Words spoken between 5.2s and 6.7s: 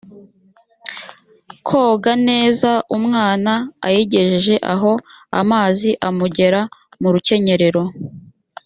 amazi amugera